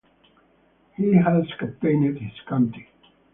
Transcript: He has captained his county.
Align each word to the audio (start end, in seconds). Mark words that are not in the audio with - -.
He 0.95 1.13
has 1.13 1.45
captained 1.59 2.17
his 2.17 2.33
county. 2.49 2.87